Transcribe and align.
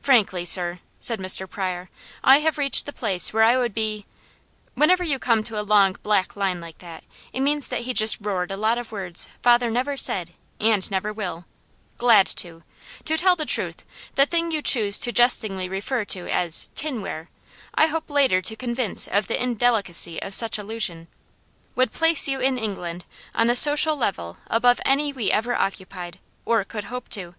"Frankly 0.00 0.44
sir," 0.44 0.78
said 1.00 1.18
Mr. 1.18 1.50
Pryor, 1.50 1.90
"I 2.22 2.38
have 2.38 2.56
reached 2.56 2.86
the 2.86 2.92
place 2.92 3.32
where 3.32 3.42
I 3.42 3.58
would 3.58 3.74
be" 3.74 4.06
whenever 4.76 5.02
you 5.02 5.18
come 5.18 5.42
to 5.42 5.58
a 5.58 5.62
long 5.66 5.96
black 6.04 6.36
line 6.36 6.60
like 6.60 6.78
that, 6.78 7.02
it 7.32 7.40
means 7.40 7.66
that 7.66 7.80
he 7.80 7.92
just 7.92 8.18
roared 8.20 8.52
a 8.52 8.56
lot 8.56 8.78
of 8.78 8.92
words 8.92 9.28
father 9.42 9.68
never 9.68 9.96
said, 9.96 10.34
and 10.60 10.88
never 10.88 11.12
will 11.12 11.46
"glad 11.98 12.28
to! 12.28 12.62
To 13.04 13.16
tell 13.18 13.34
the 13.34 13.44
truth, 13.44 13.84
the 14.14 14.24
thing 14.24 14.52
you 14.52 14.62
choose 14.62 15.00
to 15.00 15.10
jestingly 15.10 15.68
refer 15.68 16.04
to 16.04 16.28
as 16.28 16.70
'tinware' 16.76 17.28
I 17.74 17.88
hope 17.88 18.08
later 18.08 18.40
to 18.42 18.54
convince 18.54 19.08
of 19.08 19.26
the 19.26 19.42
indelicacy 19.42 20.22
of 20.22 20.32
such 20.32 20.58
allusion 20.58 21.08
would 21.74 21.90
place 21.90 22.28
you 22.28 22.38
in 22.38 22.56
England 22.56 23.04
on 23.34 23.50
a 23.50 23.56
social 23.56 23.96
level 23.96 24.36
above 24.46 24.80
any 24.86 25.12
we 25.12 25.32
ever 25.32 25.56
occupied, 25.56 26.20
or 26.44 26.62
could 26.62 26.84
hope 26.84 27.08
to. 27.08 27.34